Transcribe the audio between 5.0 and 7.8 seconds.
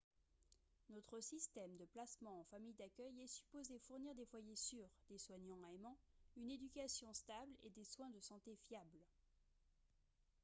des soignants aimants une éducation stable et